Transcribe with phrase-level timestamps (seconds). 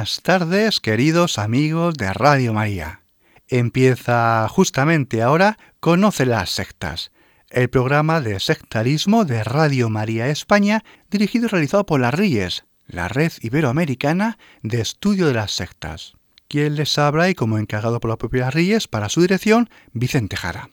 [0.00, 3.02] Buenas tardes, queridos amigos de Radio María.
[3.48, 7.12] Empieza justamente ahora Conoce las sectas,
[7.50, 13.08] el programa de sectarismo de Radio María España, dirigido y realizado por las RIES, la
[13.08, 16.14] Red Iberoamericana de Estudio de las Sectas.
[16.48, 20.70] Quien les habla y como encargado por la propia RIES para su dirección, Vicente Jara.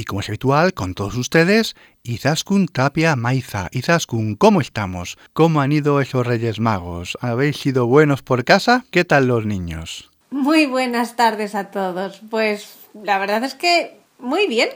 [0.00, 3.68] Y como es habitual, con todos ustedes, Izaskun Tapia Maiza.
[3.70, 5.18] Izaskun, ¿cómo estamos?
[5.34, 7.18] ¿Cómo han ido esos Reyes Magos?
[7.20, 8.86] ¿Habéis sido buenos por casa?
[8.90, 10.10] ¿Qué tal los niños?
[10.30, 12.22] Muy buenas tardes a todos.
[12.30, 14.70] Pues la verdad es que muy bien.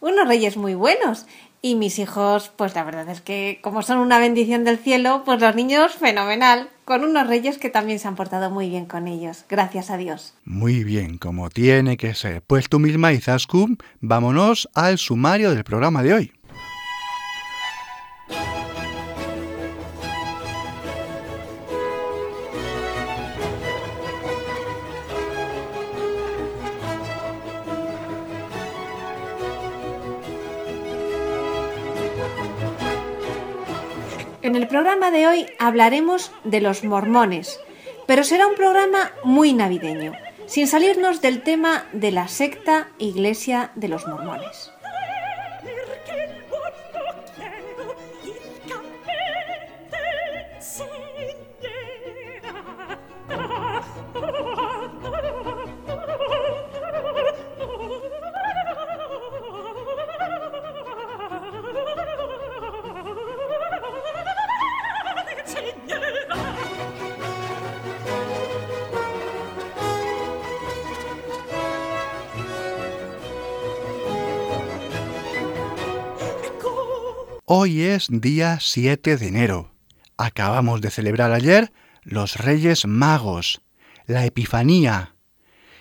[0.00, 1.26] Unos Reyes muy buenos.
[1.60, 5.42] Y mis hijos, pues la verdad es que como son una bendición del cielo, pues
[5.42, 9.44] los niños fenomenal, con unos reyes que también se han portado muy bien con ellos,
[9.48, 10.34] gracias a Dios.
[10.44, 12.42] Muy bien, como tiene que ser.
[12.42, 16.32] Pues tú misma, Izaskun, vámonos al sumario del programa de hoy.
[34.50, 37.60] En el programa de hoy hablaremos de los mormones,
[38.08, 40.12] pero será un programa muy navideño,
[40.46, 44.72] sin salirnos del tema de la secta Iglesia de los Mormones.
[77.52, 79.72] Hoy es día 7 de enero.
[80.16, 81.72] Acabamos de celebrar ayer
[82.04, 83.60] los Reyes Magos,
[84.06, 85.16] la Epifanía.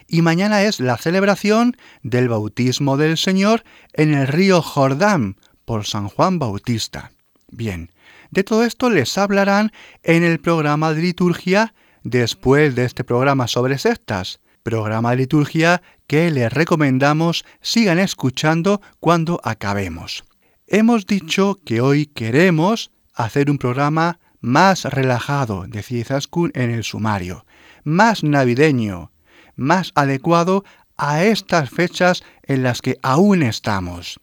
[0.08, 3.64] Y mañana es la celebración del bautismo del Señor
[3.94, 7.12] en el río Jordán por San Juan Bautista.
[7.52, 7.92] Bien,
[8.32, 13.78] de todo esto les hablarán en el programa de liturgia después de este programa sobre
[13.78, 20.24] sectas, programa de liturgia que les recomendamos sigan escuchando cuando acabemos.
[20.72, 27.44] Hemos dicho que hoy queremos hacer un programa más relajado, decía Izaskun en el sumario,
[27.84, 29.12] más navideño,
[29.56, 30.64] más adecuado
[30.96, 34.20] a estas fechas en las que aún estamos.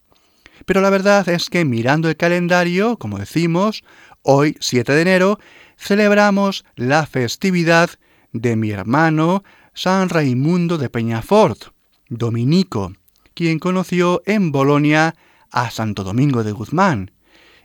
[0.67, 3.83] Pero la verdad es que mirando el calendario, como decimos,
[4.23, 5.41] hoy 7 de enero,
[5.77, 7.91] celebramos la festividad
[8.33, 9.43] de mi hermano
[9.75, 11.73] San Raimundo de Peñafort,
[12.09, 12.93] dominico,
[13.35, 15.17] quien conoció en Bolonia
[15.51, 17.13] a Santo Domingo de Guzmán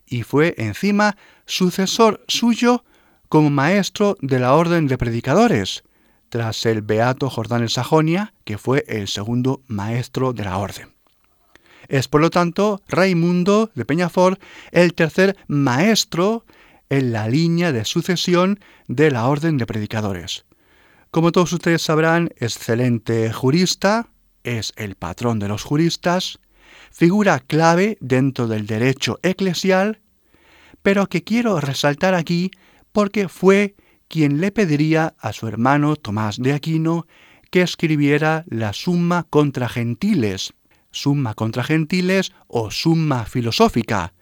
[0.06, 1.16] y fue encima
[1.46, 2.84] sucesor suyo
[3.30, 5.84] como maestro de la Orden de Predicadores,
[6.30, 10.90] tras el Beato Jordán el Sajonia, que fue el segundo maestro de la Orden.
[11.88, 16.46] Es por lo tanto Raimundo de Peñafort el tercer maestro
[16.90, 20.46] en la línea de sucesión de la Orden de Predicadores.
[21.10, 24.08] Como todos ustedes sabrán, excelente jurista,
[24.44, 26.40] es el patrón de los juristas,
[26.92, 30.00] figura clave dentro del derecho eclesial,
[30.82, 32.52] pero que quiero resaltar aquí
[32.92, 33.76] porque fue
[34.08, 37.08] quien le pediría a su hermano Tomás de Aquino
[37.50, 40.54] que escribiera la Summa contra Gentiles,
[40.92, 44.14] Summa contra Gentiles o Summa filosófica,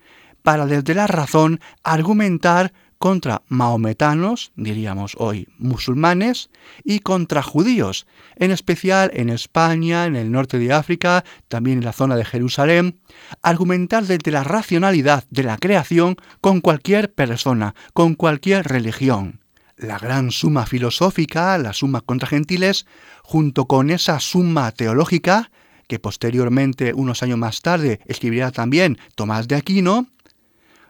[0.44, 6.50] para desde la razón argumentar contra maometanos, diríamos hoy musulmanes,
[6.84, 8.06] y contra judíos,
[8.36, 13.00] en especial en España, en el norte de África, también en la zona de Jerusalén,
[13.42, 19.40] argumentar desde la racionalidad de la creación con cualquier persona, con cualquier religión.
[19.78, 22.86] La gran suma filosófica, la suma contra gentiles,
[23.24, 25.52] junto con esa suma teológica,
[25.88, 30.08] que posteriormente, unos años más tarde, escribirá también Tomás de Aquino,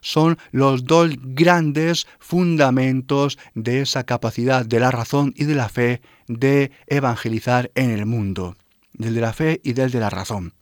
[0.02, 6.02] son los dos grandes fundamentos de esa capacidad de la razón y de la fe
[6.28, 8.56] de evangelizar en el mundo,
[8.94, 10.54] del de la fe y del de la razón.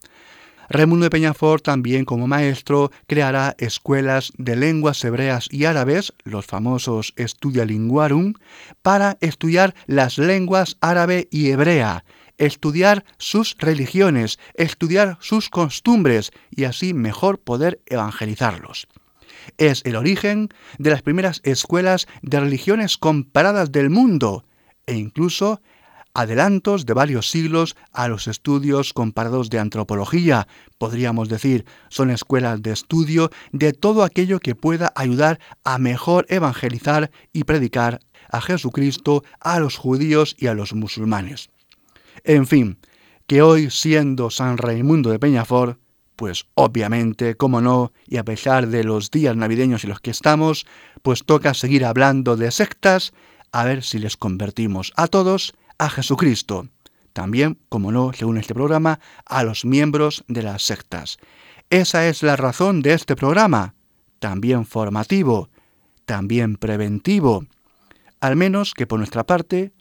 [0.70, 7.14] Raimundo de Peñafort también como maestro creará escuelas de lenguas hebreas y árabes, los famosos
[7.18, 8.34] Studia Linguarum,
[8.82, 12.04] para estudiar las lenguas árabe y hebrea,
[12.38, 18.88] estudiar sus religiones, estudiar sus costumbres y así mejor poder evangelizarlos.
[19.58, 24.46] Es el origen de las primeras escuelas de religiones comparadas del mundo
[24.86, 25.62] e incluso
[26.18, 30.48] adelantos de varios siglos a los estudios comparados de antropología.
[30.80, 37.12] Podríamos decir, son escuelas de estudio de todo aquello que pueda ayudar a mejor evangelizar
[37.34, 38.00] y predicar
[38.32, 41.52] a Jesucristo a los judíos y a los musulmanes.
[42.24, 42.80] En fin,
[43.28, 45.80] que hoy siendo San Raimundo de Peñafort,
[46.18, 50.66] pues obviamente, como no, y a pesar de los días navideños en los que estamos,
[51.04, 53.14] pues toca seguir hablando de sectas,
[53.52, 56.68] a ver si les convertimos a todos a Jesucristo.
[57.14, 61.20] También, como no, según este programa, a los miembros de las sectas.
[61.70, 63.76] Esa es la razón de este programa,
[64.20, 65.50] también formativo,
[66.06, 67.46] también preventivo.
[68.20, 69.72] Al menos que por nuestra parte,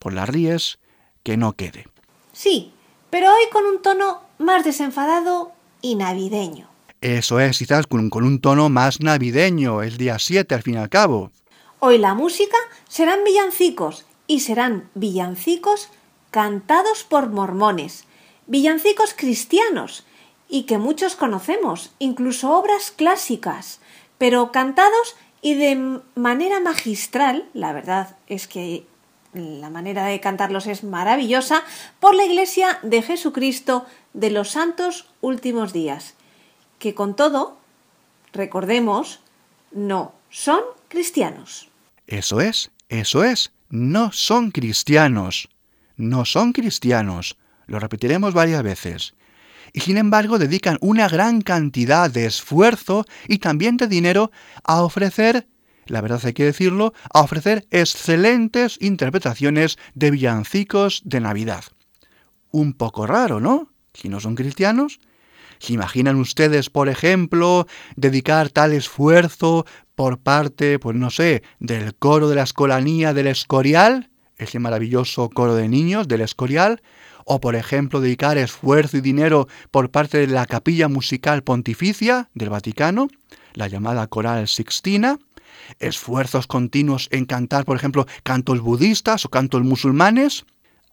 [0.00, 0.80] por las ríes,
[1.22, 1.86] que no quede.
[2.32, 2.72] Sí,
[3.10, 6.68] pero hoy con un tono más desenfadado y navideño.
[7.00, 10.78] Eso es, quizás con, con un tono más navideño, el día 7 al fin y
[10.78, 11.30] al cabo.
[11.78, 12.56] Hoy la música
[12.88, 15.88] serán villancicos y serán villancicos
[16.30, 18.04] cantados por mormones,
[18.46, 20.04] villancicos cristianos
[20.48, 23.80] y que muchos conocemos, incluso obras clásicas,
[24.18, 28.86] pero cantados y de manera magistral, la verdad es que
[29.36, 31.62] la manera de cantarlos es maravillosa,
[32.00, 36.14] por la Iglesia de Jesucristo de los Santos Últimos Días,
[36.78, 37.58] que con todo,
[38.32, 39.20] recordemos,
[39.72, 41.68] no son cristianos.
[42.06, 45.48] Eso es, eso es no son cristianos.
[45.96, 47.36] No son cristianos.
[47.66, 49.14] Lo repetiremos varias veces.
[49.72, 54.30] Y sin embargo dedican una gran cantidad de esfuerzo y también de dinero
[54.62, 55.46] a ofrecer,
[55.86, 61.64] la verdad hay que decirlo, a ofrecer excelentes interpretaciones de villancicos de Navidad.
[62.50, 63.70] Un poco raro, ¿no?
[63.94, 65.00] Si no son cristianos.
[65.58, 67.66] ¿Se imaginan ustedes, por ejemplo,
[67.96, 74.10] dedicar tal esfuerzo por parte, pues no sé, del coro de la escolanía del Escorial,
[74.36, 76.82] ese maravilloso coro de niños del Escorial,
[77.24, 82.50] o por ejemplo dedicar esfuerzo y dinero por parte de la capilla musical pontificia del
[82.50, 83.08] Vaticano,
[83.54, 85.18] la llamada coral sixtina,
[85.78, 90.44] esfuerzos continuos en cantar, por ejemplo, cantos budistas o cantos musulmanes,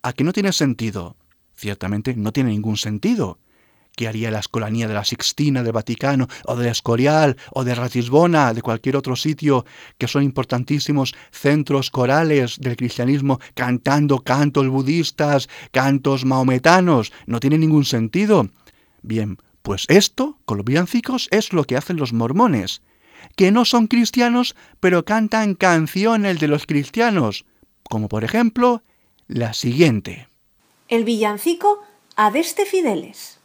[0.01, 1.15] ¿a no tiene sentido?
[1.55, 3.39] Ciertamente no tiene ningún sentido.
[3.95, 8.53] ¿Qué haría la escolanía de la Sixtina del Vaticano o de Escorial o de Ratisbona,
[8.53, 9.65] de cualquier otro sitio
[9.99, 17.13] que son importantísimos centros corales del cristianismo cantando cantos budistas, cantos maometanos?
[17.27, 18.49] No tiene ningún sentido.
[19.03, 22.81] Bien, pues esto, con los villancicos, es lo que hacen los mormones,
[23.35, 27.45] que no son cristianos, pero cantan canciones de los cristianos,
[27.83, 28.83] como por ejemplo
[29.27, 30.27] la siguiente.
[30.87, 31.81] El villancico
[32.15, 33.39] Adeste Fideles.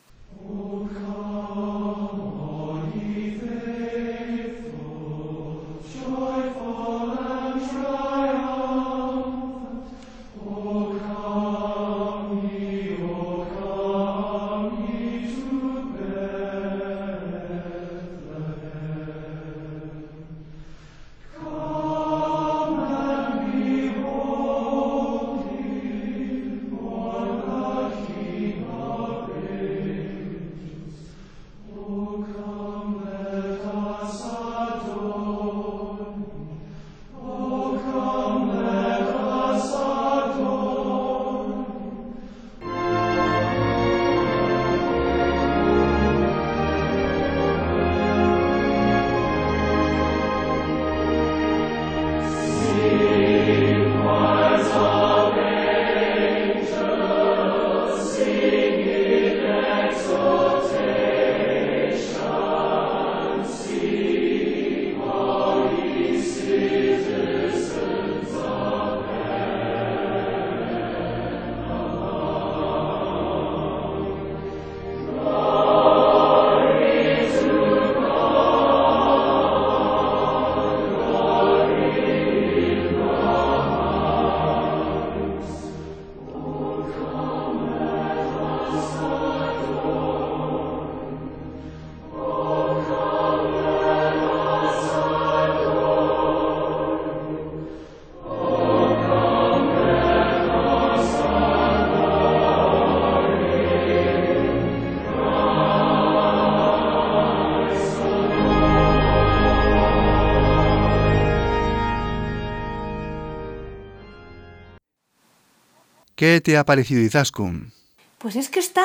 [116.18, 117.70] ¿Qué te ha parecido Izaskun?
[118.18, 118.84] Pues es que está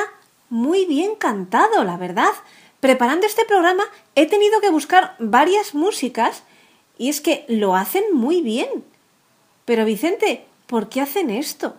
[0.52, 2.32] muy bien cantado, la verdad.
[2.80, 6.44] Preparando este programa he tenido que buscar varias músicas
[6.96, 8.68] y es que lo hacen muy bien.
[9.66, 11.76] Pero Vicente, ¿por qué hacen esto?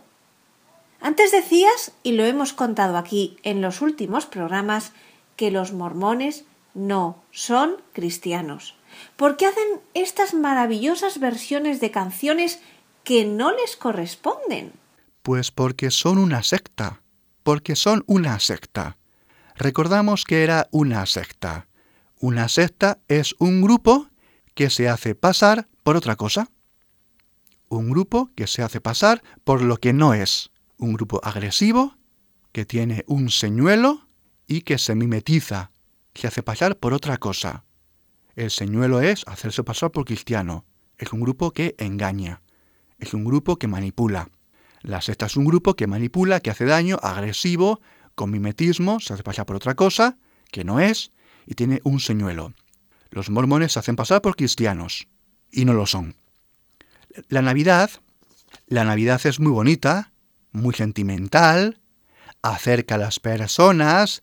[1.00, 4.90] Antes decías, y lo hemos contado aquí en los últimos programas,
[5.37, 8.75] que los mormones no son cristianos.
[9.14, 12.58] ¿Por qué hacen estas maravillosas versiones de canciones
[13.04, 14.73] que no les corresponden?
[15.25, 17.00] Pues porque son una secta,
[17.45, 18.99] porque son una secta.
[19.57, 21.66] Recordamos que era una secta.
[22.21, 24.11] Una secta es un grupo
[24.54, 26.50] que se hace pasar por otra cosa.
[27.71, 30.50] Un grupo que se hace pasar por lo que no es.
[30.76, 31.97] Un grupo agresivo
[32.52, 34.07] que tiene un señuelo
[34.47, 35.71] y que se mimetiza,
[36.14, 37.64] se hace pasar por otra cosa.
[38.37, 40.66] El señuelo es hacerse pasar por cristiano.
[40.99, 42.43] Es un grupo que engaña.
[42.99, 44.28] Es un grupo que manipula.
[44.84, 47.80] La secta es un grupo que manipula, que hace daño, agresivo,
[48.14, 50.18] con mimetismo, se hace pasar por otra cosa,
[50.52, 51.10] que no es,
[51.46, 52.52] y tiene un señuelo.
[53.10, 55.08] Los mormones se hacen pasar por cristianos,
[55.50, 56.16] y no lo son.
[57.30, 57.90] La Navidad,
[58.66, 60.12] la Navidad es muy bonita,
[60.52, 61.80] muy sentimental,
[62.42, 64.22] acerca a las personas,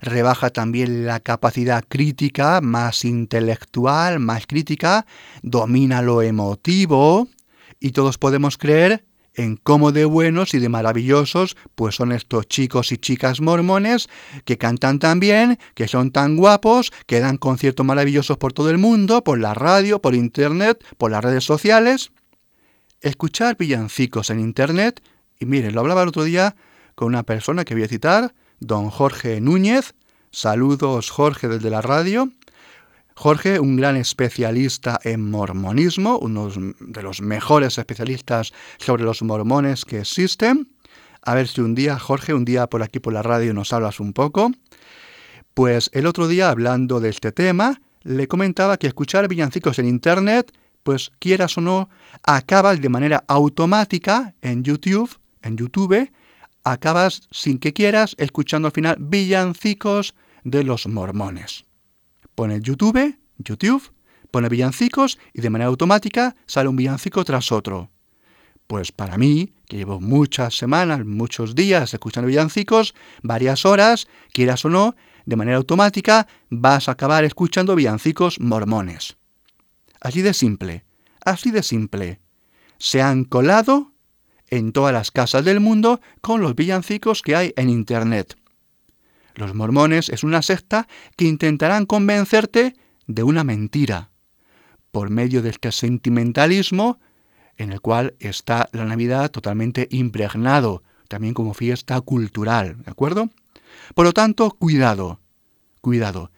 [0.00, 5.06] rebaja también la capacidad crítica, más intelectual, más crítica,
[5.42, 7.28] domina lo emotivo,
[7.78, 12.92] y todos podemos creer en cómo de buenos y de maravillosos pues son estos chicos
[12.92, 14.08] y chicas mormones
[14.44, 18.78] que cantan tan bien, que son tan guapos, que dan conciertos maravillosos por todo el
[18.78, 22.12] mundo, por la radio, por internet, por las redes sociales.
[23.00, 25.02] Escuchar villancicos en internet,
[25.38, 26.54] y miren, lo hablaba el otro día
[26.94, 29.94] con una persona que voy a citar, don Jorge Núñez.
[30.30, 32.30] Saludos Jorge desde la radio.
[33.20, 40.00] Jorge, un gran especialista en mormonismo, uno de los mejores especialistas sobre los mormones que
[40.00, 40.72] existen.
[41.20, 44.00] A ver si un día, Jorge, un día por aquí por la radio nos hablas
[44.00, 44.52] un poco.
[45.52, 50.56] Pues el otro día, hablando de este tema, le comentaba que escuchar villancicos en Internet,
[50.82, 51.90] pues quieras o no,
[52.22, 55.10] acabas de manera automática en YouTube,
[55.42, 56.10] en YouTube,
[56.64, 61.66] acabas sin que quieras escuchando al final villancicos de los mormones.
[62.40, 63.92] Pone YouTube, YouTube,
[64.30, 67.90] pone villancicos y de manera automática sale un villancico tras otro.
[68.66, 74.70] Pues para mí, que llevo muchas semanas, muchos días escuchando villancicos, varias horas, quieras o
[74.70, 79.18] no, de manera automática vas a acabar escuchando villancicos mormones.
[80.00, 80.86] Así de simple,
[81.22, 82.20] así de simple.
[82.78, 83.92] Se han colado
[84.48, 88.39] en todas las casas del mundo con los villancicos que hay en Internet.
[89.40, 94.10] Los mormones es una secta que intentarán convencerte de una mentira,
[94.90, 97.00] por medio de este sentimentalismo
[97.56, 103.30] en el cual está la Navidad totalmente impregnado, también como fiesta cultural, ¿de acuerdo?
[103.94, 105.20] Por lo tanto, cuidado,
[105.80, 106.30] cuidado.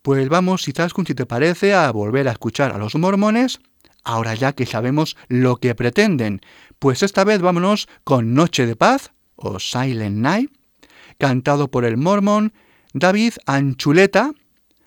[0.00, 3.60] Pues vamos, si si te parece, a volver a escuchar a los mormones
[4.04, 6.40] ahora ya que sabemos lo que pretenden.
[6.78, 10.57] Pues esta vez vámonos con Noche de Paz o Silent Night,
[11.18, 12.52] cantado por el mormón
[12.94, 14.32] David Anchuleta,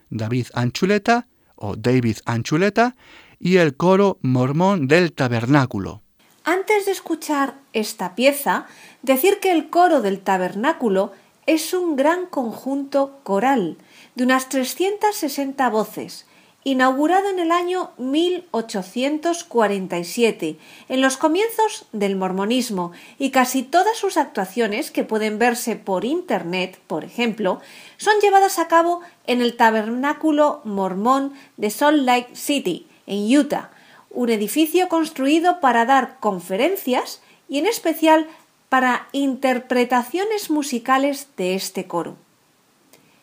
[0.09, 2.95] David Anchuleta o David Anchuleta
[3.39, 6.01] y el coro mormón del tabernáculo.
[6.43, 8.65] Antes de escuchar esta pieza,
[9.03, 11.11] decir que el coro del tabernáculo
[11.45, 13.77] es un gran conjunto coral
[14.15, 16.25] de unas 360 voces
[16.63, 20.57] inaugurado en el año 1847,
[20.89, 26.79] en los comienzos del mormonismo, y casi todas sus actuaciones, que pueden verse por Internet,
[26.85, 27.61] por ejemplo,
[27.97, 33.71] son llevadas a cabo en el Tabernáculo Mormón de Salt Lake City, en Utah,
[34.11, 38.27] un edificio construido para dar conferencias y en especial
[38.69, 42.15] para interpretaciones musicales de este coro.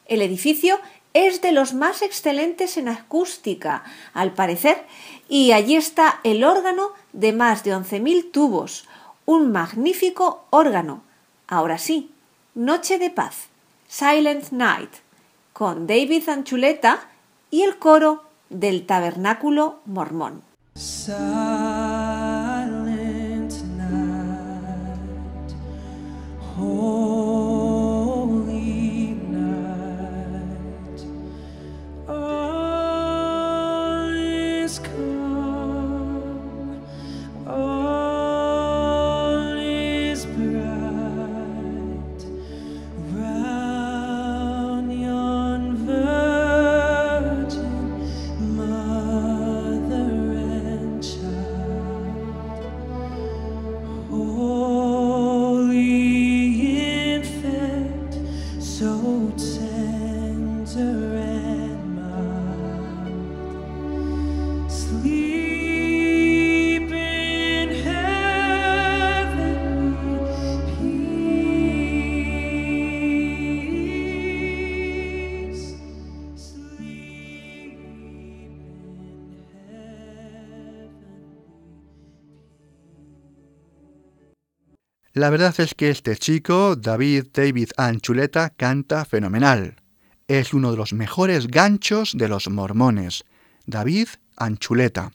[0.07, 0.79] El edificio
[1.15, 3.85] es de los más excelentes en acústica,
[4.15, 4.85] al parecer,
[5.29, 8.87] y allí está el órgano de más de 11.000 tubos,
[9.25, 11.03] un magnífico órgano.
[11.47, 12.11] Ahora sí,
[12.55, 13.49] Noche de Paz,
[13.89, 14.91] Silent Night,
[15.53, 17.09] con David Anchuleta
[17.51, 20.43] y el coro del Tabernáculo Mormón.
[20.75, 21.19] Silent
[23.77, 25.53] night.
[26.61, 27.08] Oh,
[85.19, 89.75] La verdad es que este chico, David David Anchuleta, canta fenomenal.
[90.29, 93.25] Es uno de los mejores ganchos de los mormones.
[93.67, 94.07] David
[94.37, 95.11] Anchuleta.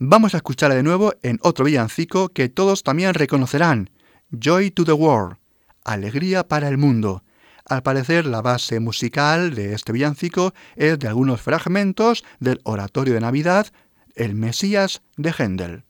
[0.00, 3.90] Vamos a escucharla de nuevo en otro villancico que todos también reconocerán.
[4.32, 5.36] Joy to the World.
[5.84, 7.22] Alegría para el mundo.
[7.66, 13.20] Al parecer, la base musical de este villancico es de algunos fragmentos del oratorio de
[13.20, 13.68] Navidad,
[14.16, 15.84] El Mesías de Händel.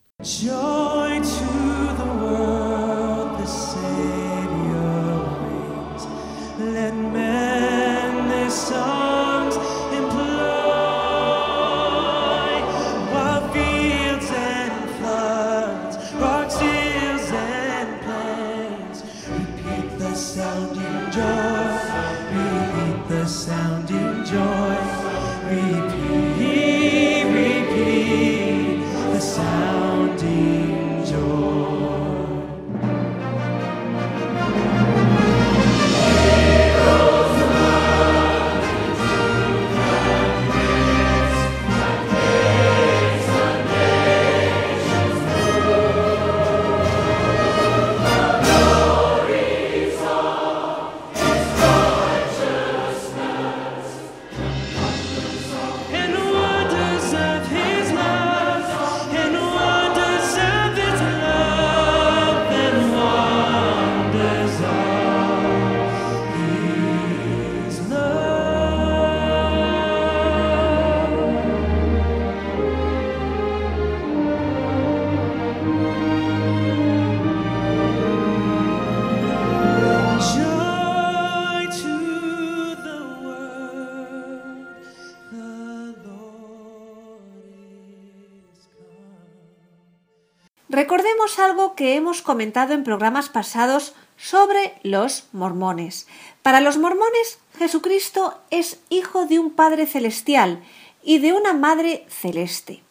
[91.45, 96.07] Algo que hemos comentado en programas pasados sobre los mormones.
[96.41, 100.61] Para los mormones, Jesucristo es hijo de un Padre celestial
[101.03, 102.83] y de una Madre celeste.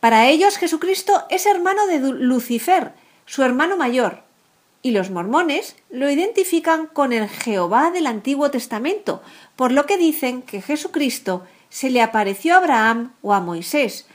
[0.00, 2.92] Para ellos, Jesucristo es hermano de Lucifer,
[3.24, 4.22] su hermano mayor,
[4.82, 9.22] y los mormones lo identifican con el Jehová del Antiguo Testamento,
[9.56, 14.06] por lo que dicen que Jesucristo se le apareció a Abraham o a Moisés.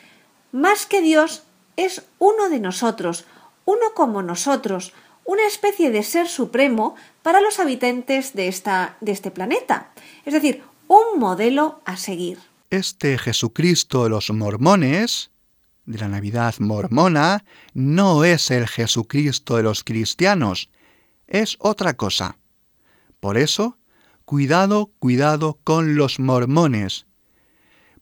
[0.54, 1.44] Más que Dios,
[1.78, 3.26] es uno de nosotros,
[3.66, 4.94] uno como nosotros,
[5.26, 9.92] una especie de ser supremo para los habitantes de, esta, de este planeta,
[10.26, 12.40] es decir, un modelo a seguir.
[12.70, 15.32] Este Jesucristo de los mormones,
[15.86, 17.44] de la Navidad mormona,
[17.74, 20.70] no es el Jesucristo de los cristianos,
[21.28, 22.38] es otra cosa.
[23.20, 23.78] Por eso,
[24.26, 27.06] cuidado, cuidado con los mormones,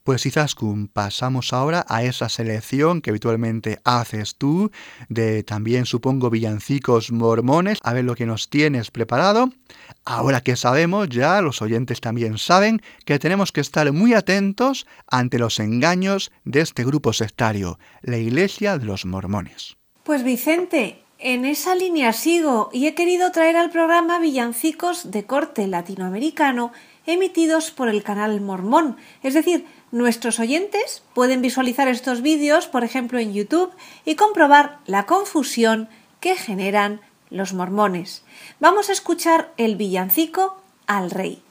[0.09, 4.71] pues Izaskun, pasamos ahora a esa selección que habitualmente haces tú,
[5.07, 9.51] de también supongo villancicos mormones, a ver lo que nos tienes preparado.
[10.05, 15.37] Ahora que sabemos, ya los oyentes también saben que tenemos que estar muy atentos ante
[15.37, 19.77] los engaños de este grupo sectario, la Iglesia de los Mormones.
[20.01, 25.67] Pues Vicente, en esa línea sigo y he querido traer al programa villancicos de corte
[25.67, 26.71] latinoamericano
[27.05, 33.17] emitidos por el canal Mormón, es decir, Nuestros oyentes pueden visualizar estos vídeos, por ejemplo,
[33.17, 33.71] en YouTube
[34.05, 38.23] y comprobar la confusión que generan los mormones.
[38.59, 41.41] Vamos a escuchar el villancico al rey.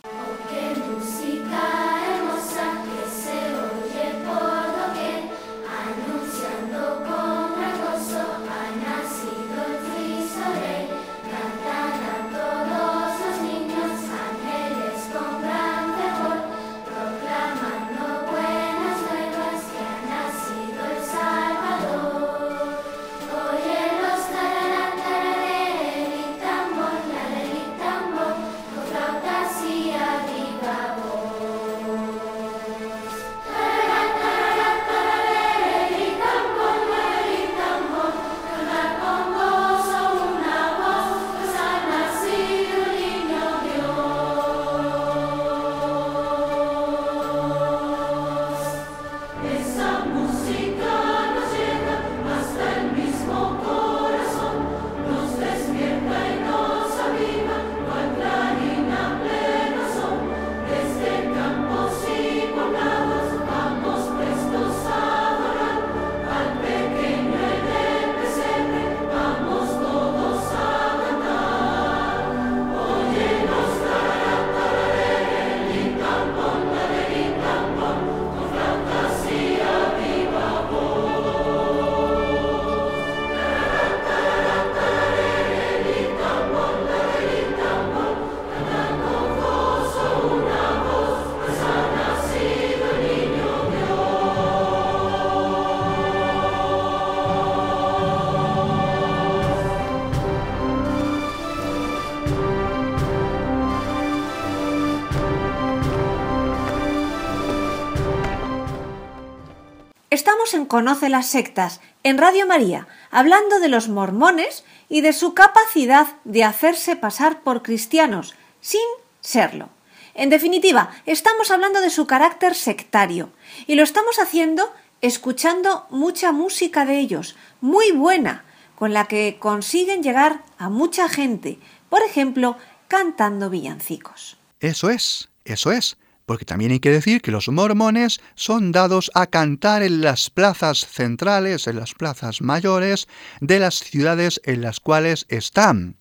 [110.55, 116.07] En Conoce las Sectas, en Radio María, hablando de los mormones y de su capacidad
[116.25, 118.81] de hacerse pasar por cristianos, sin
[119.21, 119.69] serlo.
[120.15, 123.31] En definitiva, estamos hablando de su carácter sectario,
[123.67, 124.73] y lo estamos haciendo
[125.03, 131.59] escuchando mucha música de ellos, muy buena, con la que consiguen llegar a mucha gente,
[131.91, 134.39] por ejemplo, cantando villancicos.
[134.61, 139.29] Eso es, eso es porque también hay que decir que los mormones son dados a
[139.29, 143.09] cantar en las plazas centrales, en las plazas mayores
[143.41, 145.97] de las ciudades en las cuales están,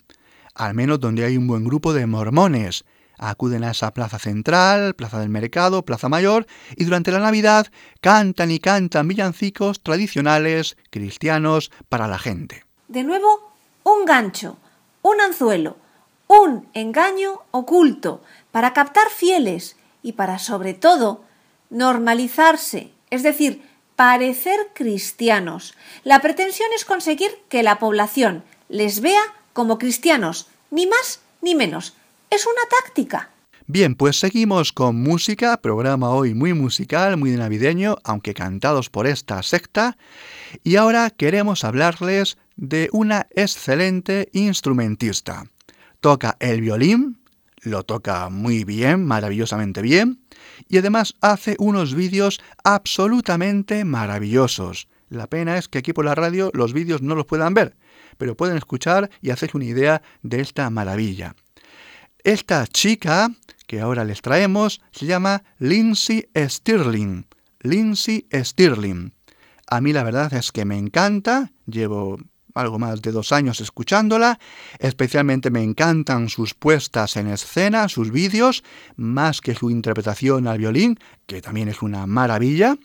[0.53, 2.83] al menos donde hay un buen grupo de mormones.
[3.17, 7.67] Acuden a esa plaza central, plaza del mercado, plaza mayor, y durante la Navidad
[8.01, 12.65] cantan y cantan villancicos tradicionales cristianos para la gente.
[12.89, 14.57] De nuevo, un gancho,
[15.03, 15.77] un anzuelo,
[16.27, 21.23] un engaño oculto para captar fieles y para sobre todo
[21.69, 23.62] normalizarse, es decir,
[23.95, 25.73] parecer cristianos.
[26.03, 29.21] La pretensión es conseguir que la población les vea
[29.53, 31.95] como cristianos, ni más ni menos.
[32.29, 33.31] Es una táctica.
[33.69, 39.43] Bien, pues seguimos con música, programa hoy muy musical, muy navideño, aunque cantados por esta
[39.43, 39.97] secta,
[40.63, 45.47] y ahora queremos hablarles de una excelente instrumentista.
[45.99, 47.19] Toca el violín,
[47.67, 50.21] lo toca muy bien, maravillosamente bien,
[50.67, 54.88] y además hace unos vídeos absolutamente maravillosos.
[55.10, 57.77] La pena es que aquí por la radio los vídeos no los puedan ver,
[58.17, 61.36] pero pueden escuchar y hacerse una idea de esta maravilla.
[62.23, 63.30] Esta chica
[63.67, 67.25] que ahora les traemos se llama Lindsay Stirling.
[67.62, 69.13] Lindsay Stirling.
[69.69, 72.17] A mí la verdad es que me encanta, llevo
[72.59, 74.39] algo más de dos años escuchándola.
[74.79, 78.63] Especialmente me encantan sus puestas en escena, sus vídeos,
[78.95, 82.77] más que su interpretación al violín, que también es una maravilla.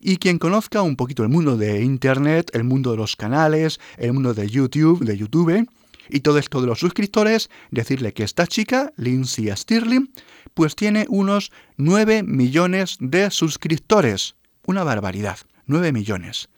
[0.00, 4.12] Y quien conozca un poquito el mundo de Internet, el mundo de los canales, el
[4.12, 5.68] mundo de YouTube, de YouTube,
[6.08, 10.10] y todo esto de los suscriptores, decirle que esta chica, Lindsay Stirling,
[10.54, 14.34] pues tiene unos 9 millones de suscriptores.
[14.66, 16.48] Una barbaridad, 9 millones.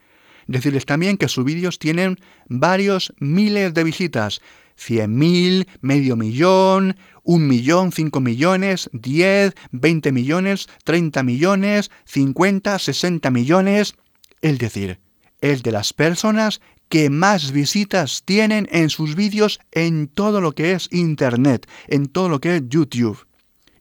[0.46, 4.40] Decirles también que sus vídeos tienen varios miles de visitas.
[4.76, 13.94] 100.000, medio millón, un millón, cinco millones, 10, 20 millones, 30 millones, 50, 60 millones.
[14.40, 14.98] Es decir,
[15.40, 20.72] es de las personas que más visitas tienen en sus vídeos en todo lo que
[20.72, 23.26] es Internet, en todo lo que es YouTube.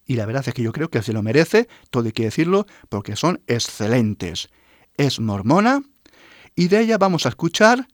[0.06, 2.65] Y la verdad es que yo creo que se lo merece, todo hay que decirlo,
[2.89, 4.49] porque son excelentes.
[4.97, 5.84] Es mormona,
[6.56, 7.88] y de ella vamos a escuchar,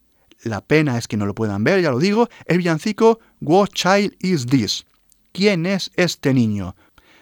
[0.43, 4.15] la pena es que no lo puedan ver, ya lo digo, el villancico What Child
[4.19, 4.85] Is This?
[5.31, 6.75] ¿Quién es este niño?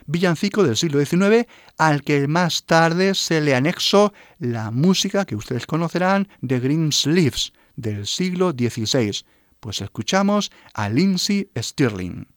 [0.06, 1.48] Villancico del siglo XIX
[1.78, 7.52] al que más tarde se le anexó la música que ustedes conocerán de Green Sleeves
[7.76, 9.26] del siglo XVI.
[9.60, 12.37] Pues escuchamos a Lindsay Stirling.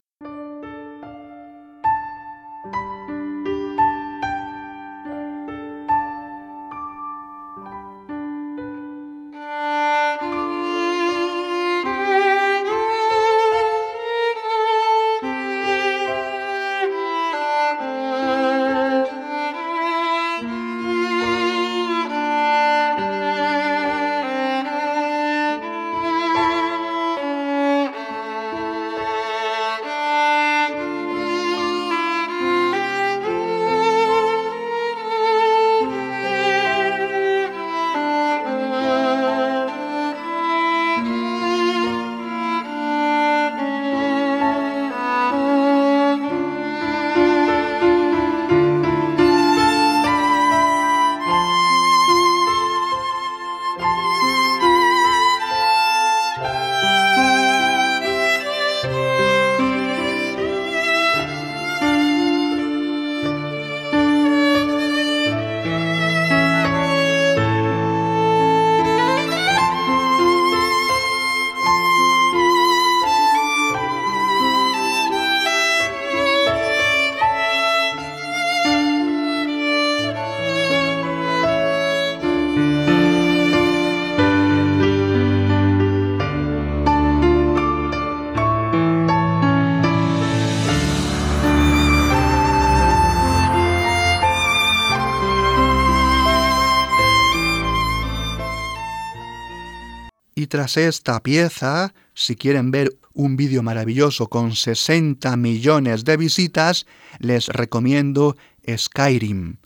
[100.61, 106.85] Tras esta pieza, si quieren ver un vídeo maravilloso con 60 millones de visitas,
[107.18, 108.37] les recomiendo
[108.68, 109.57] Skyrim.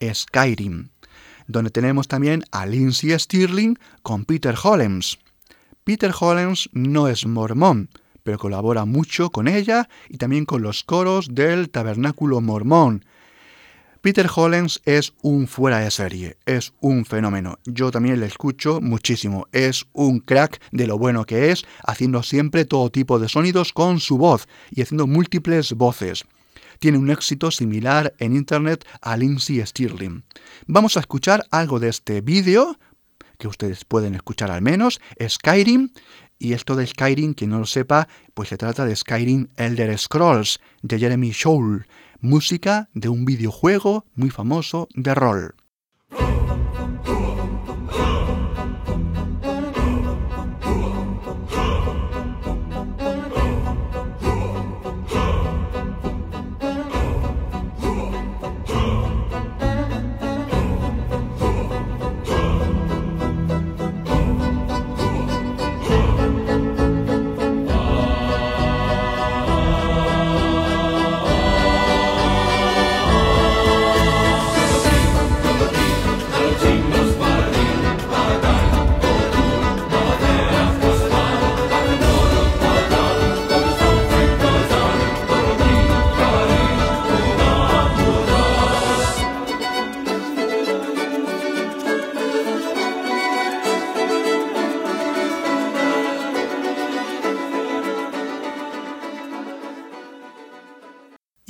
[0.00, 0.90] Skyrim.
[1.48, 5.18] donde tenemos también a Lindsay Stirling con Peter Hollens.
[5.82, 7.88] Peter Hollens no es mormón,
[8.22, 13.04] pero colabora mucho con ella y también con los coros del Tabernáculo Mormón.
[14.04, 17.58] Peter Hollens es un fuera de serie, es un fenómeno.
[17.64, 19.46] Yo también le escucho muchísimo.
[19.50, 24.00] Es un crack de lo bueno que es, haciendo siempre todo tipo de sonidos con
[24.00, 26.26] su voz y haciendo múltiples voces.
[26.80, 30.22] Tiene un éxito similar en internet a Lindsay Stirling.
[30.66, 32.78] Vamos a escuchar algo de este vídeo,
[33.38, 35.92] que ustedes pueden escuchar al menos, Skyrim,
[36.38, 40.60] y esto de Skyrim, quien no lo sepa, pues se trata de Skyrim Elder Scrolls
[40.82, 41.86] de Jeremy Scholl,
[42.24, 45.54] música de un videojuego muy famoso de rol.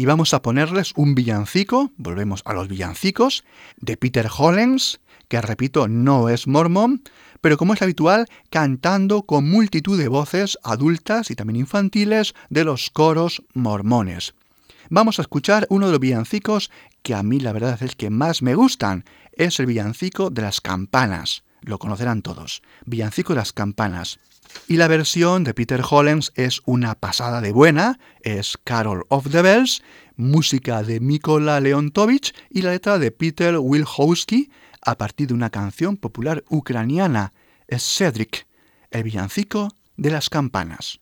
[0.05, 3.43] Y vamos a ponerles un villancico, volvemos a los villancicos,
[3.79, 7.03] de Peter Hollens, que repito, no es mormón,
[7.41, 12.91] pero como es habitual, cantando con multitud de voces adultas y también infantiles de los
[12.91, 14.35] coros mormones.
[14.91, 16.71] Vamos a escuchar uno de los villancicos
[17.03, 20.61] que a mí la verdad es que más me gustan, es el villancico de las
[20.61, 21.45] campanas.
[21.63, 22.61] Lo conocerán todos.
[22.85, 24.19] Villancico de las campanas.
[24.67, 29.43] Y la versión de Peter Hollens es una pasada de buena, es Carol of the
[29.43, 29.83] Bells,
[30.17, 35.97] música de Mikola Leontovich y la letra de Peter Wilhowski a partir de una canción
[35.97, 37.33] popular ucraniana,
[37.69, 38.47] Cedric,
[38.91, 41.01] el villancico de las campanas.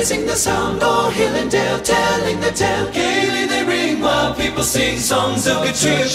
[0.00, 2.90] Raising the sound, o'er hill and dale, telling the tale.
[2.90, 6.06] Gaily they ring while people sing songs of good cheer.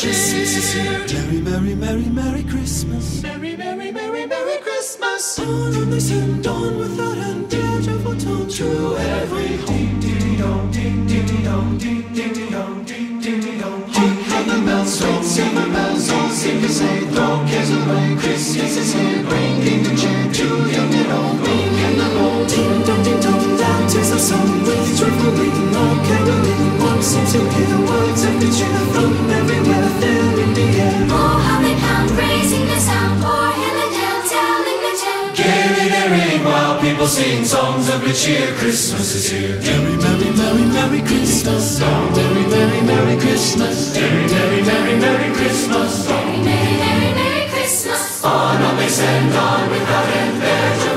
[1.13, 3.21] Merry, merry, merry, merry Christmas.
[3.21, 5.37] Merry, merry, merry, merry Christmas.
[5.37, 9.99] On and they send on without end, dear joyful tone through every home.
[9.99, 13.83] Ding, ding, dong, ding, ding, dong, ding, ding, dong, ding, ding, dong.
[13.95, 18.15] Hark how the bells ring, silver bells all seem to say, throw cares away.
[18.17, 22.47] Christmas is here, bringing the cheer to young and old, weak and the bold.
[22.49, 23.54] Ding, dong, ding, dong
[23.93, 26.63] is a song with joyful ring or caroling.
[26.81, 31.07] One seems to hear the words of the cheer from everywhere there in the air.
[31.11, 35.29] Oh, how they pound, raising the sound, o'er hill and dale, telling the tale.
[35.37, 38.55] Gaily they ring while people sing songs of good cheer.
[38.55, 39.59] Christmas is here.
[39.61, 41.79] Merry, merry, merry, merry Christmas.
[41.79, 43.93] Merry, merry, merry Christmas.
[43.93, 46.09] Merry, merry, merry, merry Christmas.
[46.09, 48.23] Merry, merry, merry, merry Christmas.
[48.23, 50.94] On, on they send on without end their joyful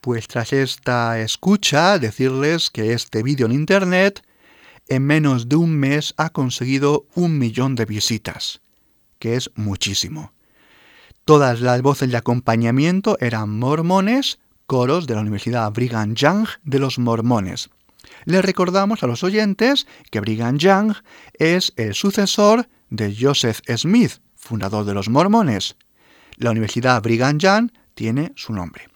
[0.00, 4.22] Pues tras esta escucha, decirles que este vídeo en Internet
[4.88, 8.60] en menos de un mes ha conseguido un millón de visitas,
[9.18, 10.32] que es muchísimo.
[11.24, 16.98] Todas las voces de acompañamiento eran mormones, coros de la Universidad Brigham Young de los
[16.98, 17.68] mormones.
[18.24, 20.94] Le recordamos a los oyentes que Brigham Young
[21.34, 25.76] es el sucesor de Joseph Smith, fundador de los mormones.
[26.36, 28.88] La Universidad Brigham Young tiene su nombre.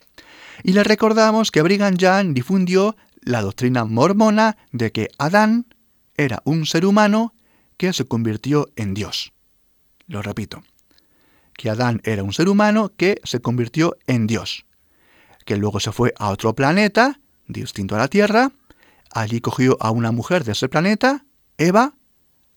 [0.62, 5.67] Y le recordamos que Brigham Young difundió la doctrina mormona de que Adán
[6.17, 7.35] era un ser humano
[7.77, 9.33] que se convirtió en Dios.
[10.07, 10.62] Lo repito,
[11.55, 14.67] que Adán era un ser humano que se convirtió en Dios,
[15.45, 18.53] que luego se fue a otro planeta, distinto a la Tierra,
[19.11, 21.25] allí cogió a una mujer de ese planeta,
[21.59, 21.95] Eva,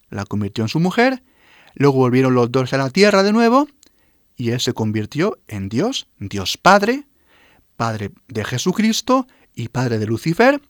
[0.10, 1.24] la convirtió en su mujer,
[1.76, 3.68] luego volvieron los dos a la Tierra de nuevo,
[4.38, 7.06] y él se convirtió en Dios, Dios Padre,
[7.76, 10.62] Padre de Jesucristo y Padre de Lucifer,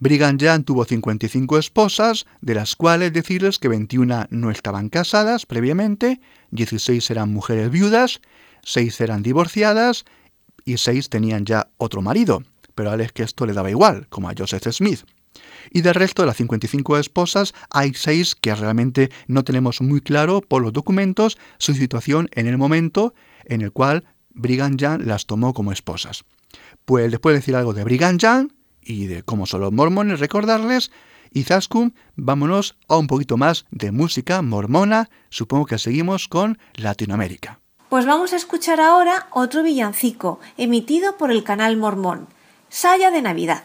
[0.00, 6.20] Brigham Young tuvo 55 esposas, de las cuales decirles que 21 no estaban casadas previamente,
[6.50, 8.20] 16 eran mujeres viudas,
[8.64, 10.04] 6 eran divorciadas
[10.64, 12.42] y 6 tenían ya otro marido.
[12.74, 15.04] Pero a él es que esto le daba igual, como a Joseph Smith.
[15.70, 20.40] Y del resto de las 55 esposas hay 6 que realmente no tenemos muy claro
[20.40, 24.04] por los documentos su situación en el momento en el cual
[24.34, 26.24] Brigham Young las tomó como esposas.
[26.84, 28.48] Pues después de decir algo de Brigham Young,
[28.84, 30.90] y de cómo son los mormones, recordarles.
[31.32, 35.10] Y Zaskum, vámonos a un poquito más de música mormona.
[35.30, 37.60] Supongo que seguimos con Latinoamérica.
[37.88, 42.28] Pues vamos a escuchar ahora otro villancico emitido por el canal Mormón,
[42.68, 43.64] Saya de Navidad.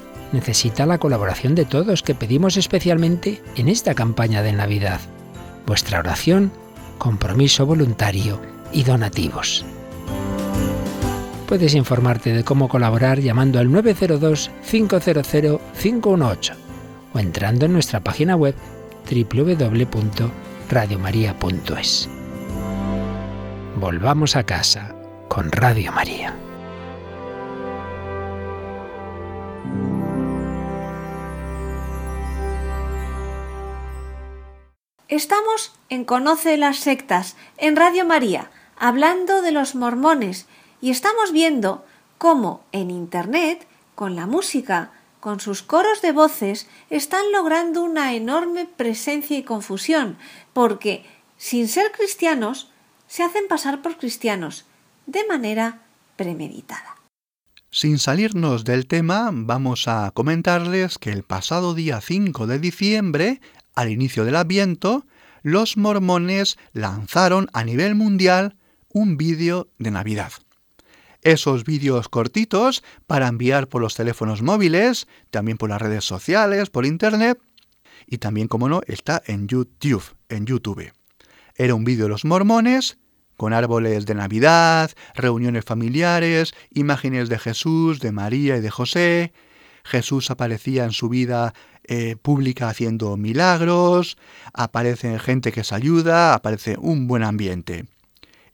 [0.31, 5.01] necesita la colaboración de todos que pedimos especialmente en esta campaña de Navidad.
[5.65, 6.53] Vuestra oración,
[6.97, 8.39] compromiso voluntario
[8.71, 9.65] y donativos.
[11.47, 16.53] Puedes informarte de cómo colaborar llamando al 902-500-518
[17.13, 18.55] o entrando en nuestra página web
[19.09, 22.09] www.radiomaria.es.
[23.75, 24.93] Volvamos a casa
[25.27, 26.35] con Radio María.
[35.11, 40.47] Estamos en Conoce las sectas, en Radio María, hablando de los mormones,
[40.79, 41.85] y estamos viendo
[42.17, 48.65] cómo en Internet, con la música, con sus coros de voces, están logrando una enorme
[48.65, 50.17] presencia y confusión,
[50.53, 51.03] porque,
[51.35, 52.71] sin ser cristianos,
[53.07, 54.63] se hacen pasar por cristianos,
[55.07, 55.81] de manera
[56.15, 56.95] premeditada.
[57.69, 63.41] Sin salirnos del tema, vamos a comentarles que el pasado día 5 de diciembre
[63.75, 65.05] al inicio del Adviento,
[65.43, 68.57] los mormones lanzaron a nivel mundial
[68.89, 70.31] un vídeo de Navidad.
[71.23, 76.85] Esos vídeos cortitos para enviar por los teléfonos móviles, también por las redes sociales, por
[76.85, 77.39] internet
[78.07, 80.91] y también, como no, está en YouTube, en YouTube.
[81.55, 82.97] Era un vídeo de los mormones
[83.37, 89.33] con árboles de Navidad, reuniones familiares, imágenes de Jesús, de María y de José.
[89.83, 91.53] Jesús aparecía en su vida
[91.83, 94.17] eh, pública haciendo milagros,
[94.53, 97.85] aparece gente que se ayuda, aparece un buen ambiente.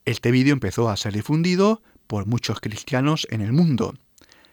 [0.04, 3.94] Este vídeo empezó a ser difundido por muchos cristianos en el mundo,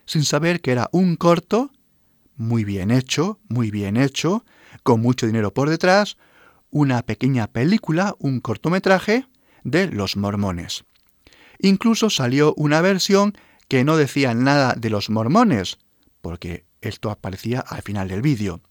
[0.05, 1.71] sin saber que era un corto,
[2.35, 4.43] muy bien hecho, muy bien hecho,
[4.83, 6.17] con mucho dinero por detrás,
[6.69, 9.25] una pequeña película, un cortometraje
[9.63, 10.83] de los mormones.
[11.59, 13.33] Incluso salió una versión
[13.69, 15.77] que no decía nada de los mormones,
[16.21, 18.61] porque esto aparecía al final del vídeo.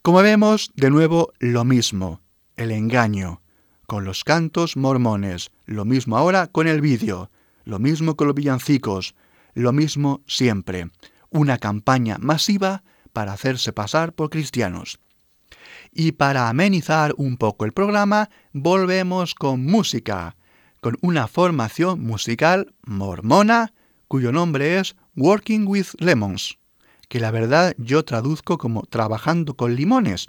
[0.09, 2.23] Como vemos, de nuevo lo mismo,
[2.57, 3.43] el engaño,
[3.87, 7.31] con los cantos mormones, lo mismo ahora con el vídeo,
[7.67, 9.15] lo mismo con los villancicos,
[9.53, 10.89] lo mismo siempre,
[11.29, 14.99] una campaña masiva para hacerse pasar por cristianos.
[15.93, 20.37] Y para amenizar un poco el programa, volvemos con música,
[20.81, 23.75] con una formación musical mormona
[24.07, 26.58] cuyo nombre es Working with Lemons,
[27.09, 30.29] que la verdad yo traduzco como trabajando con limones.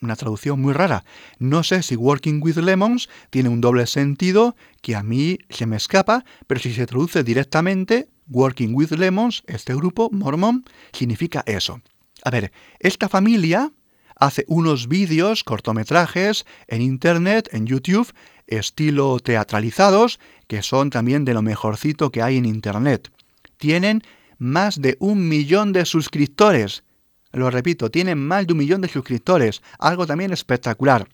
[0.00, 1.04] Una traducción muy rara.
[1.38, 5.76] No sé si Working with Lemons tiene un doble sentido que a mí se me
[5.76, 11.80] escapa, pero si se traduce directamente, Working with Lemons, este grupo mormón, significa eso.
[12.24, 13.72] A ver, esta familia
[14.16, 18.12] hace unos vídeos, cortometrajes en Internet, en YouTube,
[18.46, 23.10] estilo teatralizados, que son también de lo mejorcito que hay en Internet.
[23.58, 24.02] Tienen
[24.38, 26.84] más de un millón de suscriptores.
[27.32, 31.08] Lo repito, tienen más de un millón de suscriptores, algo también espectacular.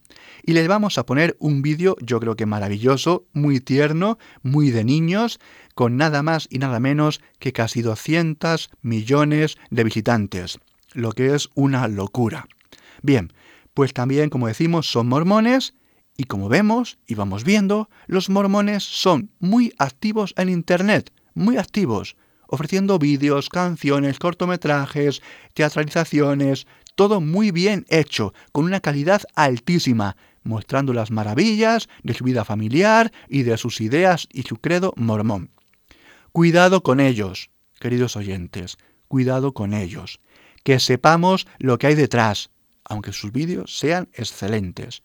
[0.44, 4.84] Y les vamos a poner un vídeo, yo creo que maravilloso, muy tierno, muy de
[4.84, 5.40] niños,
[5.74, 10.58] con nada más y nada menos que casi 200 millones de visitantes,
[10.92, 12.46] lo que es una locura.
[13.02, 13.32] Bien,
[13.74, 15.74] pues también, como decimos, son mormones
[16.16, 22.16] y como vemos y vamos viendo, los mormones son muy activos en Internet, muy activos,
[22.53, 25.22] ofreciendo vídeos, canciones, cortometrajes,
[25.55, 32.44] teatralizaciones, todo muy bien hecho, con una calidad altísima, mostrando las maravillas de su vida
[32.44, 35.48] familiar y de sus ideas y su credo mormón.
[36.32, 37.48] Cuidado con ellos,
[37.80, 38.76] queridos oyentes,
[39.09, 40.20] cuidado con ellos,
[40.62, 42.50] que sepamos lo que hay detrás,
[42.84, 45.03] aunque sus vídeos sean excelentes.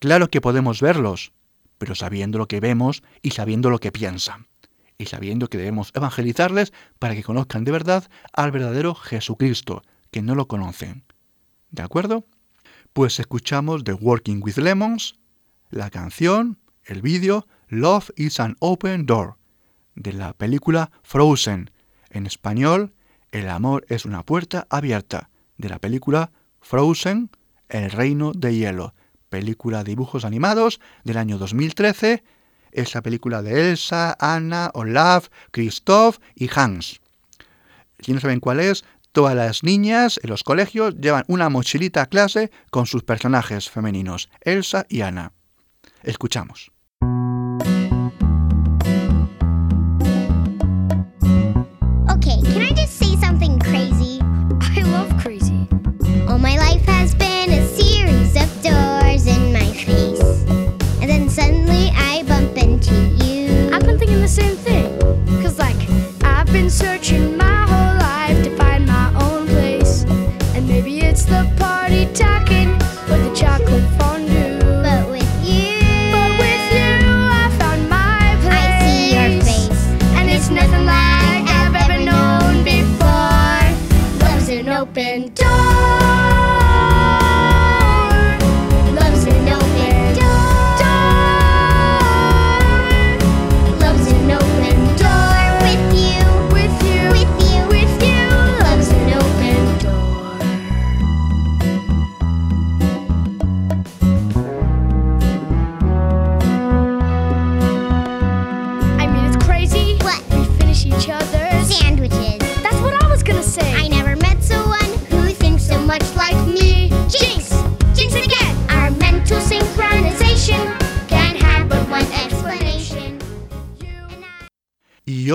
[0.00, 1.30] Claro que podemos verlos,
[1.78, 4.49] pero sabiendo lo que vemos y sabiendo lo que piensan,
[5.00, 10.34] y sabiendo que debemos evangelizarles para que conozcan de verdad al verdadero Jesucristo, que no
[10.34, 11.04] lo conocen.
[11.70, 12.26] ¿De acuerdo?
[12.92, 15.18] Pues escuchamos The Working with Lemons,
[15.70, 19.36] la canción, el vídeo Love is an Open Door,
[19.94, 21.70] de la película Frozen,
[22.10, 22.92] en español
[23.32, 26.30] El amor es una puerta abierta, de la película
[26.60, 27.30] Frozen,
[27.70, 28.94] El Reino de Hielo,
[29.30, 32.22] película de dibujos animados del año 2013.
[32.72, 37.00] Es la película de Elsa, Anna, Olaf, Christoph y Hans.
[38.00, 42.06] Si no saben cuál es, todas las niñas en los colegios llevan una mochilita a
[42.06, 45.32] clase con sus personajes femeninos, Elsa y Anna.
[46.02, 46.72] Escuchamos.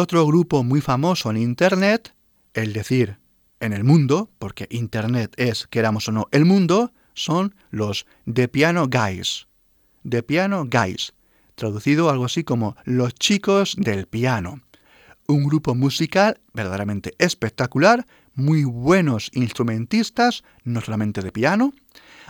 [0.05, 2.13] Otro grupo muy famoso en Internet,
[2.53, 3.17] el decir
[3.59, 8.87] en el mundo, porque Internet es, queramos o no, el mundo, son los The Piano
[8.87, 9.47] Guys.
[10.07, 11.13] The Piano Guys,
[11.55, 14.61] traducido algo así como los chicos del piano.
[15.25, 21.73] Un grupo musical verdaderamente espectacular, muy buenos instrumentistas, no solamente de piano,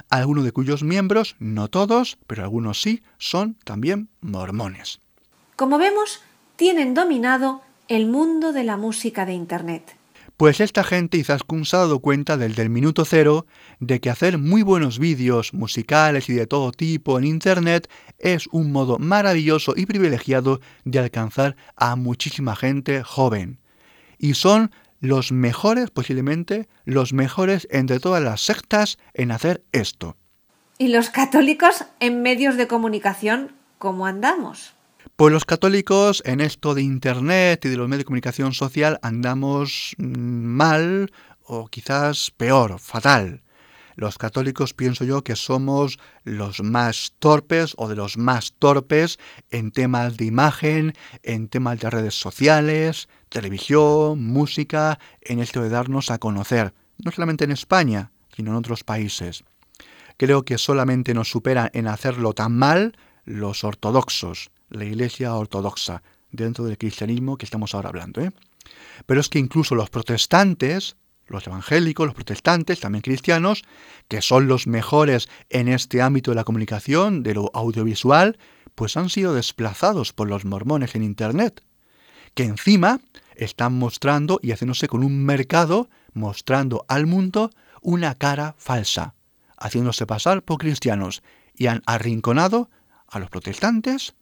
[0.10, 5.02] algunos de cuyos miembros, no todos, pero algunos sí, son también mormones.
[5.58, 6.22] Como vemos,
[6.56, 9.96] tienen dominado el mundo de la música de Internet.
[10.38, 13.46] Pues esta gente Izaskun se ha dado cuenta desde el minuto cero
[13.80, 18.74] de que hacer muy buenos vídeos musicales y de todo tipo en Internet es un
[18.74, 23.60] modo maravilloso y privilegiado de alcanzar a muchísima gente joven.
[24.18, 30.18] Y son los mejores, posiblemente, los mejores entre todas las sectas en hacer esto.
[30.78, 34.75] ¿Y los católicos en medios de comunicación cómo andamos?
[35.16, 39.96] Pues los católicos en esto de Internet y de los medios de comunicación social andamos
[39.98, 41.10] mm, mal
[41.42, 43.42] o quizás peor, fatal.
[43.96, 49.18] Los católicos pienso yo que somos los más torpes o de los más torpes
[49.52, 50.92] en temas de imagen,
[51.24, 57.46] en temas de redes sociales, televisión, música, en esto de darnos a conocer, no solamente
[57.46, 59.46] en España, sino en otros países.
[60.18, 66.66] Creo que solamente nos superan en hacerlo tan mal los ortodoxos, la Iglesia ortodoxa, dentro
[66.66, 68.22] del cristianismo que estamos ahora hablando.
[68.22, 68.32] ¿eh?
[69.06, 70.96] Pero es que incluso los protestantes,
[71.28, 73.64] los evangélicos, los protestantes, también cristianos,
[74.08, 78.38] que son los mejores en este ámbito de la comunicación, de lo audiovisual,
[78.76, 81.64] pues han sido desplazados por los mormones en Internet,
[82.34, 83.00] que encima
[83.36, 87.52] están mostrando y haciéndose con un mercado, mostrando al mundo
[87.82, 89.16] una cara falsa,
[89.58, 92.70] haciéndose pasar por cristianos, y han arrinconado
[93.08, 94.14] a los protestantes,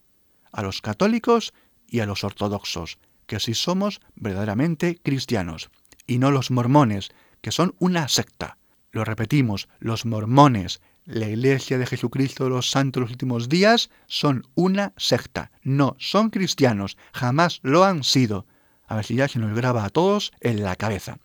[0.53, 1.53] a los católicos
[1.87, 5.69] y a los ortodoxos, que sí somos verdaderamente cristianos
[6.07, 7.09] y no los mormones,
[7.41, 8.57] que son una secta.
[8.91, 13.89] Lo repetimos, los mormones, la Iglesia de Jesucristo de los Santos de los últimos días,
[14.07, 15.51] son una secta.
[15.61, 18.45] No son cristianos, jamás lo han sido.
[18.87, 21.17] A ver si ya se nos graba a todos en la cabeza.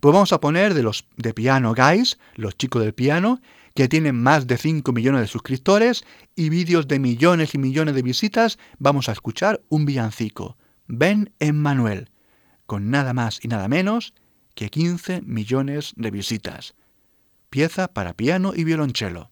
[0.00, 3.40] Pues vamos a poner de los de Piano Guys, los chicos del piano,
[3.74, 6.04] que tienen más de 5 millones de suscriptores
[6.36, 10.56] y vídeos de millones y millones de visitas, vamos a escuchar un villancico.
[10.86, 12.10] Ven Emmanuel
[12.66, 14.14] con nada más y nada menos
[14.54, 16.74] que 15 millones de visitas.
[17.50, 19.30] Pieza para piano y violonchelo.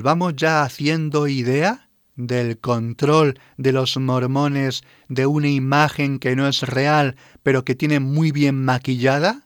[0.00, 6.48] ¿Nos vamos ya haciendo idea del control de los mormones de una imagen que no
[6.48, 9.44] es real, pero que tiene muy bien maquillada?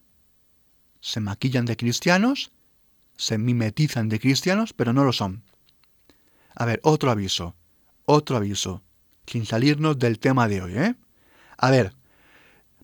[1.00, 2.52] Se maquillan de cristianos,
[3.16, 5.42] se mimetizan de cristianos, pero no lo son.
[6.55, 7.57] A ver, otro aviso,
[8.05, 8.80] otro aviso,
[9.26, 10.94] sin salirnos del tema de hoy, ¿eh?
[11.57, 11.94] A ver,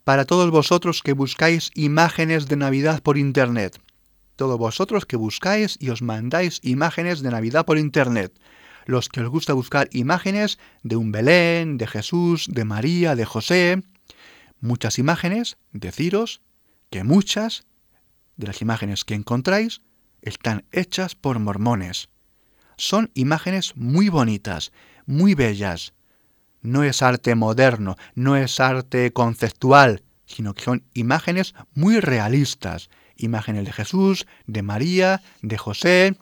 [0.02, 3.80] para todos vosotros que buscáis imágenes de Navidad por Internet,
[4.40, 8.32] todos vosotros que buscáis y os mandáis imágenes de Navidad por Internet,
[8.86, 13.82] los que os gusta buscar imágenes de un Belén, de Jesús, de María, de José,
[14.62, 16.40] muchas imágenes, deciros
[16.88, 17.66] que muchas
[18.38, 19.82] de las imágenes que encontráis
[20.22, 22.08] están hechas por mormones.
[22.78, 24.72] Son imágenes muy bonitas,
[25.04, 25.92] muy bellas.
[26.62, 32.88] No es arte moderno, no es arte conceptual, sino que son imágenes muy realistas,
[33.20, 36.16] imágenes de Jesús, de María, de José,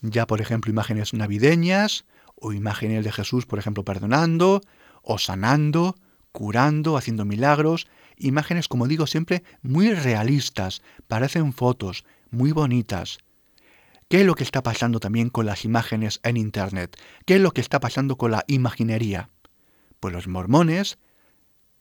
[0.00, 2.04] ya por ejemplo imágenes navideñas
[2.34, 4.62] o imágenes de Jesús, por ejemplo, perdonando
[5.02, 5.96] o sanando,
[6.32, 13.18] curando, haciendo milagros, imágenes, como digo siempre, muy realistas, parecen fotos, muy bonitas,
[14.12, 17.00] ¿Qué es lo que está pasando también con las imágenes en Internet?
[17.24, 19.30] ¿Qué es lo que está pasando con la imaginería?
[20.00, 20.98] Pues los mormones,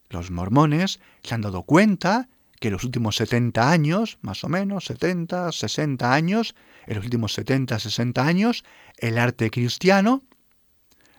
[0.09, 2.29] los mormones se han dado cuenta
[2.61, 6.53] que en los últimos 70 años, más o menos, 70, 60 años,
[6.85, 8.63] en los últimos 70, 60 años,
[8.97, 10.21] el arte cristiano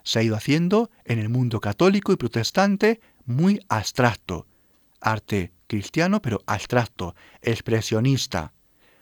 [0.04, 4.46] se ha ido haciendo en el mundo católico y protestante muy abstracto.
[5.00, 8.52] Arte cristiano, pero abstracto, expresionista,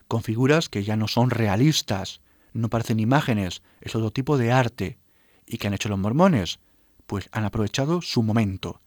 [0.09, 2.22] con figuras que ya no son realistas,
[2.55, 4.99] no parecen imágenes, es otro tipo de arte.
[5.45, 6.59] ¿Y qué han hecho los mormones?
[7.07, 8.80] Pues han aprovechado su momento.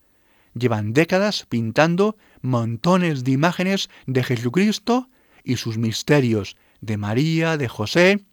[0.54, 5.10] Llevan décadas pintando montones de imágenes de Jesucristo
[5.44, 8.26] y sus misterios, de María, de José,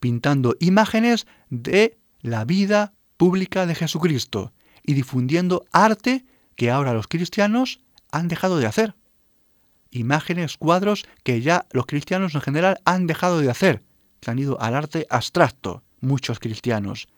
[0.00, 4.52] pintando imágenes de la vida pública de Jesucristo
[4.82, 6.24] y difundiendo arte
[6.56, 8.94] que ahora los cristianos han dejado de hacer.
[9.90, 13.82] Imágenes, cuadros que ya los cristianos en general han dejado de hacer.
[14.20, 17.08] Se han ido al arte abstracto, muchos cristianos.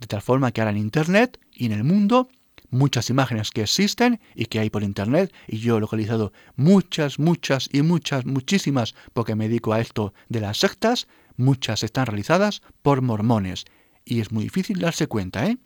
[0.00, 2.28] De tal forma que ahora en Internet y en el mundo,
[2.70, 7.68] muchas imágenes que existen y que hay por Internet, y yo he localizado muchas, muchas
[7.72, 13.02] y muchas, muchísimas, porque me dedico a esto de las sectas, muchas están realizadas por
[13.02, 13.64] mormones.
[14.04, 15.58] Y es muy difícil darse cuenta, ¿eh?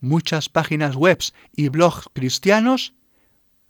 [0.00, 1.18] Muchas páginas web
[1.54, 2.94] y blogs cristianos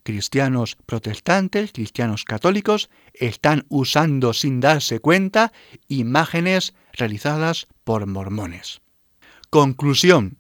[0.03, 5.53] cristianos protestantes, cristianos católicos, están usando sin darse cuenta
[5.88, 8.80] imágenes realizadas por mormones.
[9.51, 10.39] Conclusión.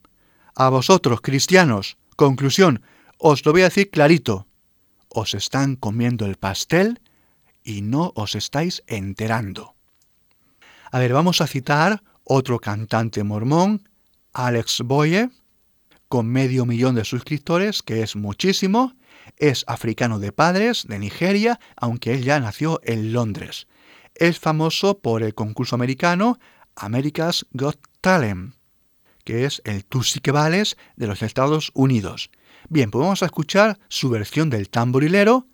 [0.54, 2.82] A vosotros, cristianos, conclusión,
[3.18, 4.46] os lo voy a decir clarito.
[5.08, 7.00] Os están comiendo el pastel
[7.62, 9.74] y no os estáis enterando.
[10.90, 13.88] A ver, vamos a citar otro cantante mormón,
[14.32, 15.30] Alex Boye,
[16.08, 18.94] con medio millón de suscriptores, que es muchísimo,
[19.36, 23.68] es africano de padres, de Nigeria, aunque él ya nació en Londres.
[24.14, 26.38] Es famoso por el concurso americano
[26.74, 28.54] America's Got Talent,
[29.30, 30.02] que es el Tú
[30.32, 32.32] vales de los Estados Unidos.
[32.68, 35.46] Bien, pues vamos a escuchar su versión del tamborilero,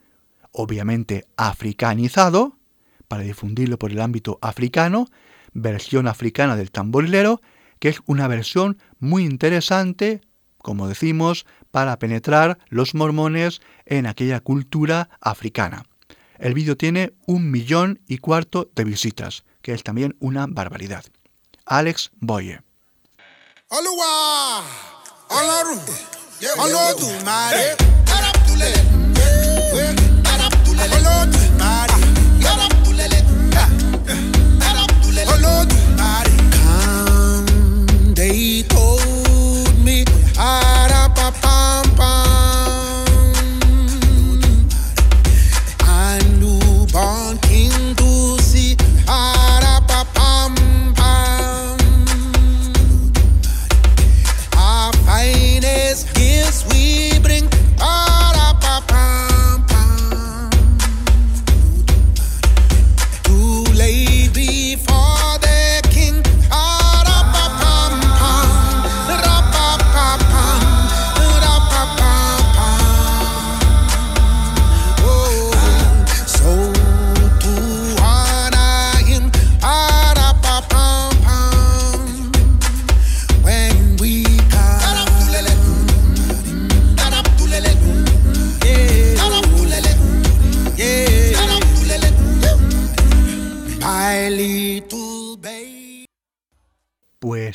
[0.51, 2.57] obviamente africanizado,
[3.07, 5.09] para difundirlo por el ámbito africano,
[5.53, 7.43] versión africana del tamborilero,
[7.79, 10.23] que es una versión muy interesante,
[10.57, 15.85] como decimos, para penetrar los mormones en aquella cultura africana.
[16.39, 21.05] El vídeo tiene un millón y cuarto de visitas, que es también una barbaridad.
[21.67, 22.66] Alex Boye.
[23.75, 24.11] olúwa
[25.39, 25.81] ọlọ́run
[26.63, 27.65] olódùmarè.
[28.15, 28.75] arábùtúlẹ̀
[30.97, 31.96] olódùmarè.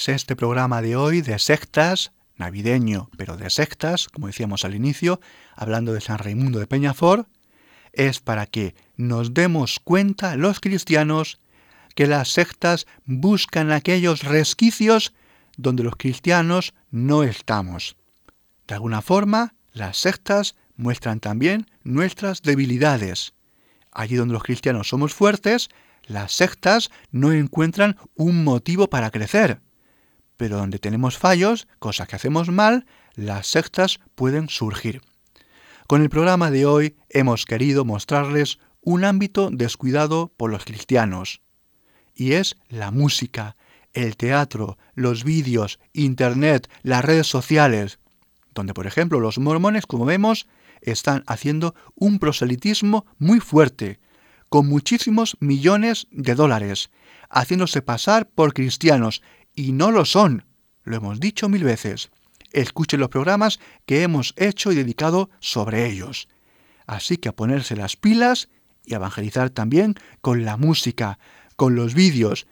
[0.07, 5.21] Este programa de hoy de sectas, navideño, pero de sectas, como decíamos al inicio,
[5.55, 7.27] hablando de San Raimundo de Peñafort,
[7.93, 11.39] es para que nos demos cuenta los cristianos
[11.93, 15.13] que las sectas buscan aquellos resquicios
[15.55, 17.95] donde los cristianos no estamos.
[18.67, 23.33] De alguna forma, las sectas muestran también nuestras debilidades.
[23.91, 25.69] Allí donde los cristianos somos fuertes,
[26.07, 29.61] las sectas no encuentran un motivo para crecer.
[30.41, 35.03] Pero donde tenemos fallos, cosas que hacemos mal, las sectas pueden surgir.
[35.85, 41.43] Con el programa de hoy hemos querido mostrarles un ámbito descuidado por los cristianos,
[42.15, 43.55] y es la música,
[43.93, 47.99] el teatro, los vídeos, Internet, las redes sociales,
[48.55, 50.47] donde por ejemplo los mormones, como vemos,
[50.81, 53.99] están haciendo un proselitismo muy fuerte,
[54.49, 56.89] con muchísimos millones de dólares,
[57.29, 59.21] haciéndose pasar por cristianos,
[59.55, 60.45] y no lo son.
[60.83, 62.11] Lo hemos dicho mil veces.
[62.51, 66.27] Escuchen los programas que hemos hecho y dedicado sobre ellos.
[66.85, 68.49] Así que a ponerse las pilas
[68.83, 71.19] y evangelizar también con la música,
[71.55, 72.47] con los vídeos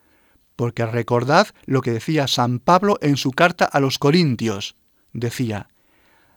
[0.58, 4.74] porque recordad lo que decía San Pablo en su carta a los Corintios.
[5.12, 5.68] Decía,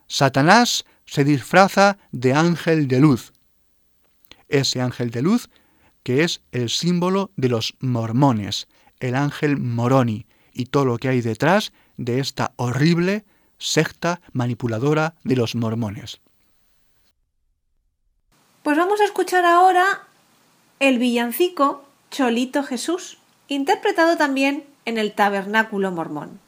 [0.05, 3.33] Satanás se disfraza de ángel de luz.
[4.51, 5.49] Ese ángel de luz
[6.03, 8.67] que es el símbolo de los mormones,
[8.99, 13.23] el ángel moroni y todo lo que hay detrás de esta horrible
[13.57, 16.19] secta manipuladora de los mormones.
[18.63, 20.03] Pues vamos a escuchar ahora
[20.79, 26.39] el villancico Cholito Jesús interpretado también en el Tabernáculo Mormón.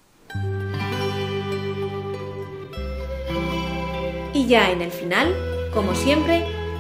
[4.34, 5.36] Y ya en el final,
[5.74, 6.63] como siempre,